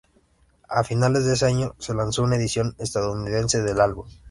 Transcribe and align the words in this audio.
A 0.67 0.83
finales 0.83 1.25
de 1.25 1.33
ese 1.33 1.45
año, 1.45 1.75
se 1.77 1.93
lanzó 1.93 2.23
una 2.23 2.35
edición 2.37 2.73
estadounidense 2.79 3.61
del 3.61 3.79
álbum. 3.79 4.07